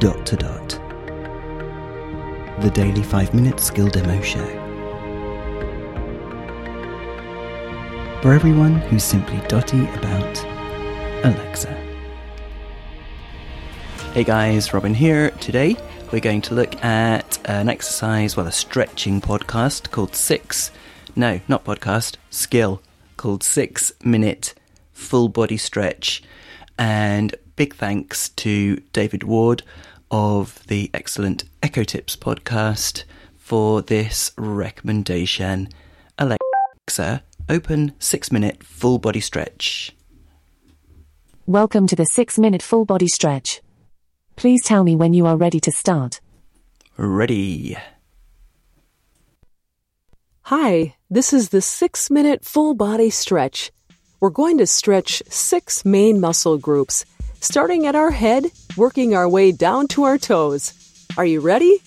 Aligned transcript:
Dot 0.00 0.24
to 0.24 0.36
Dot. 0.36 0.68
The 2.62 2.70
daily 2.72 3.02
5 3.02 3.34
minute 3.34 3.60
skill 3.60 3.86
demo 3.88 4.18
show. 4.22 4.46
For 8.22 8.32
everyone 8.32 8.76
who's 8.76 9.04
simply 9.04 9.46
dotty 9.46 9.82
about 9.90 10.42
Alexa. 11.22 11.74
Hey 14.14 14.24
guys, 14.24 14.72
Robin 14.72 14.94
here. 14.94 15.32
Today 15.32 15.76
we're 16.10 16.20
going 16.20 16.40
to 16.40 16.54
look 16.54 16.82
at 16.82 17.38
an 17.44 17.68
exercise, 17.68 18.38
well, 18.38 18.46
a 18.46 18.52
stretching 18.52 19.20
podcast 19.20 19.90
called 19.90 20.16
Six. 20.16 20.70
No, 21.14 21.40
not 21.46 21.66
podcast, 21.66 22.16
skill 22.30 22.80
called 23.18 23.42
Six 23.42 23.92
Minute 24.02 24.54
Full 24.94 25.28
Body 25.28 25.58
Stretch. 25.58 26.22
And 26.78 27.34
big 27.56 27.74
thanks 27.74 28.30
to 28.30 28.76
David 28.94 29.24
Ward 29.24 29.62
of 30.10 30.66
the 30.66 30.90
excellent 30.92 31.44
Echo 31.62 31.84
Tips 31.84 32.16
podcast 32.16 33.04
for 33.36 33.82
this 33.82 34.32
recommendation. 34.36 35.68
Alexa, 36.18 37.22
open 37.48 37.92
six 37.98 38.32
minute 38.32 38.62
full 38.62 38.98
body 38.98 39.20
stretch. 39.20 39.94
Welcome 41.46 41.86
to 41.88 41.96
the 41.96 42.06
six 42.06 42.38
minute 42.38 42.62
full 42.62 42.84
body 42.84 43.08
stretch. 43.08 43.60
Please 44.36 44.62
tell 44.64 44.84
me 44.84 44.96
when 44.96 45.14
you 45.14 45.26
are 45.26 45.36
ready 45.36 45.60
to 45.60 45.72
start. 45.72 46.20
Ready. 46.96 47.76
Hi, 50.42 50.96
this 51.08 51.32
is 51.32 51.50
the 51.50 51.60
six 51.62 52.10
minute 52.10 52.44
full 52.44 52.74
body 52.74 53.10
stretch. 53.10 53.70
We're 54.20 54.30
going 54.30 54.58
to 54.58 54.66
stretch 54.66 55.22
six 55.28 55.84
main 55.84 56.20
muscle 56.20 56.58
groups, 56.58 57.04
starting 57.40 57.86
at 57.86 57.96
our 57.96 58.10
head, 58.10 58.46
working 58.76 59.14
our 59.14 59.28
way 59.28 59.52
down 59.52 59.88
to 59.88 60.04
our 60.04 60.18
toes. 60.18 60.74
Are 61.16 61.24
you 61.24 61.40
ready? 61.40 61.82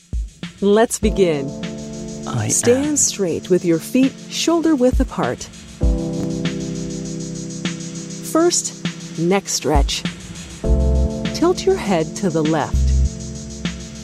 Let's 0.61 0.99
begin. 0.99 1.47
I 2.27 2.47
Stand 2.47 2.85
am. 2.85 2.97
straight 2.97 3.49
with 3.49 3.63
your 3.65 3.79
feet 3.79 4.13
shoulder 4.29 4.75
width 4.75 4.99
apart. 4.99 5.43
First, 8.31 9.19
neck 9.19 9.47
stretch. 9.47 10.03
Tilt 11.35 11.65
your 11.65 11.75
head 11.75 12.15
to 12.17 12.29
the 12.29 12.43
left. 12.43 12.79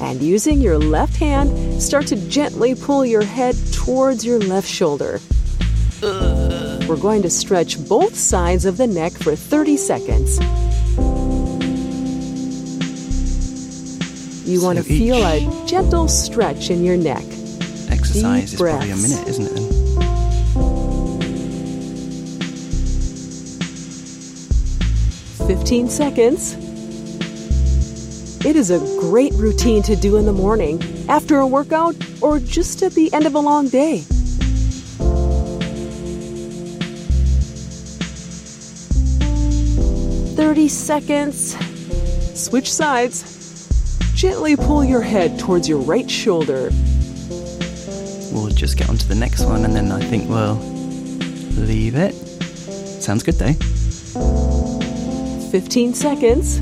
And 0.02 0.22
using 0.22 0.62
your 0.62 0.78
left 0.78 1.16
hand, 1.18 1.82
start 1.82 2.08
to 2.08 2.16
gently 2.30 2.76
pull 2.76 3.06
your 3.06 3.24
head 3.24 3.56
towards 3.74 4.26
your 4.26 4.40
left 4.40 4.68
shoulder. 4.68 5.20
We're 6.02 6.98
going 7.00 7.22
to 7.24 7.30
stretch 7.30 7.78
both 7.88 8.16
sides 8.16 8.66
of 8.66 8.78
the 8.78 8.88
neck 8.88 9.14
for 9.14 9.36
30 9.36 9.78
seconds. 9.78 10.40
You 14.50 14.64
want 14.64 14.80
to 14.80 14.84
feel 14.84 15.24
a 15.24 15.68
gentle 15.68 16.08
stretch 16.08 16.72
in 16.72 16.84
your 16.84 16.98
neck. 16.98 17.24
Exercise 17.92 18.50
Deep 18.50 18.54
is 18.56 18.60
probably 18.60 18.90
a 18.90 18.96
minute, 18.96 19.28
isn't 19.28 19.46
it? 19.46 19.54
Then? 25.38 25.48
15 25.48 25.90
seconds. 25.90 26.56
It 28.44 28.56
is 28.56 28.72
a 28.72 28.80
great 29.00 29.34
routine 29.34 29.84
to 29.84 29.96
do 29.96 30.18
in 30.18 30.26
the 30.26 30.34
morning, 30.34 30.82
after 31.08 31.38
a 31.38 31.46
workout, 31.46 31.96
or 32.20 32.40
just 32.40 32.82
at 32.82 32.94
the 32.94 33.14
end 33.14 33.28
of 33.28 33.36
a 33.36 33.40
long 33.40 33.70
day. 33.70 34.00
Thirty 40.36 40.68
seconds. 40.68 41.56
Switch 42.34 42.74
sides. 42.74 43.36
Gently 44.20 44.58
pull 44.58 44.84
your 44.84 45.00
head 45.00 45.40
towards 45.40 45.70
your 45.70 45.80
right 45.80 46.12
shoulder. 46.12 46.72
We'll 48.34 48.50
just 48.50 48.78
get 48.78 48.90
on 48.90 48.98
to 48.98 49.08
the 49.08 49.16
next 49.16 49.46
one 49.46 49.64
and 49.64 49.74
then 49.74 49.94
I 49.94 50.02
think 50.02 50.30
we'll 50.30 50.56
leave 51.56 51.96
it. 51.96 52.14
Sounds 53.02 53.24
good 53.24 53.36
though. 53.36 53.54
15 55.52 55.94
seconds. 55.94 56.60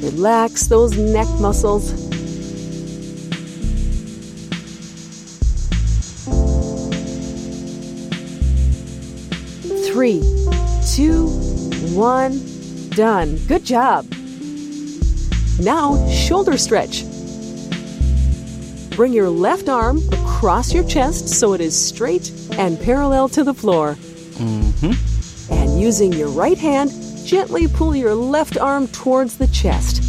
Relax 0.00 0.68
those 0.68 0.96
neck 0.96 1.26
muscles. 1.40 1.90
Three, 9.88 10.22
two, 10.94 11.26
one, 11.96 12.40
done. 12.90 13.38
Good 13.48 13.64
job. 13.64 14.06
Now, 15.60 16.08
shoulder 16.08 16.56
stretch. 16.56 17.04
Bring 18.96 19.12
your 19.12 19.28
left 19.28 19.68
arm 19.68 20.00
across 20.10 20.72
your 20.72 20.84
chest 20.84 21.28
so 21.28 21.52
it 21.52 21.60
is 21.60 21.78
straight 21.78 22.32
and 22.52 22.80
parallel 22.80 23.28
to 23.30 23.44
the 23.44 23.52
floor. 23.52 23.94
Mm-hmm. 24.38 25.52
And 25.52 25.80
using 25.80 26.14
your 26.14 26.28
right 26.28 26.56
hand, 26.56 26.92
gently 27.26 27.68
pull 27.68 27.94
your 27.94 28.14
left 28.14 28.56
arm 28.56 28.88
towards 28.88 29.36
the 29.36 29.48
chest. 29.48 30.02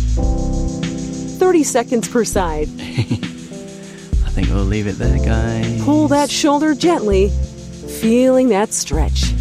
30 1.39 1.63
seconds 1.63 2.07
per 2.07 2.23
side. 2.23 2.69
I 2.79 4.33
think 4.33 4.47
we'll 4.47 4.63
leave 4.63 4.87
it 4.87 4.93
there, 4.93 5.17
guys. 5.17 5.83
Pull 5.83 6.07
that 6.09 6.31
shoulder 6.31 6.73
gently, 6.73 7.29
feeling 7.99 8.47
that 8.49 8.71
stretch. 8.71 9.33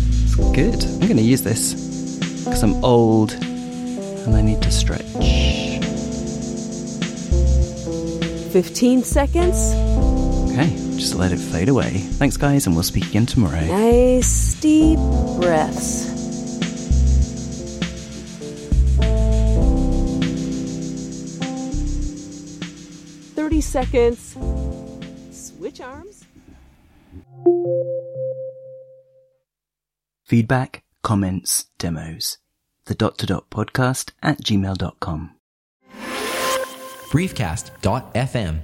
Good. 0.54 0.82
I'm 0.82 1.00
going 1.00 1.18
to 1.18 1.22
use 1.22 1.42
this 1.42 1.74
because 2.44 2.64
I'm 2.64 2.84
old 2.84 3.32
and 3.32 4.34
I 4.34 4.42
need 4.42 4.60
to 4.62 4.72
stretch. 4.72 5.04
15 8.52 9.02
seconds. 9.04 9.74
Okay, 10.50 10.70
just 10.96 11.14
let 11.14 11.32
it 11.32 11.38
fade 11.38 11.68
away. 11.68 11.90
Thanks, 12.18 12.36
guys, 12.36 12.66
and 12.66 12.74
we'll 12.74 12.82
speak 12.82 13.06
again 13.06 13.26
tomorrow. 13.26 13.60
Nice 13.60 14.54
deep 14.60 14.98
breaths. 15.40 16.10
Thirty 23.34 23.60
seconds. 23.60 24.36
Switch 25.30 25.80
arms. 25.80 26.24
Feedback, 30.24 30.84
comments, 31.02 31.66
demos. 31.78 32.38
The 32.84 32.94
dot 32.94 33.18
to 33.18 33.26
dot 33.26 33.50
podcast 33.50 34.12
at 34.22 34.38
gmail.com. 34.42 35.39
briefcast.fm 37.10 38.60